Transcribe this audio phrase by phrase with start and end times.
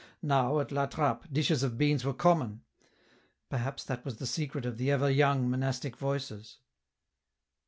[0.23, 2.61] Now, at La Trappe, dishes of beans were common;
[3.51, 6.57] perhaps that was the secret of the ever young monastic voices.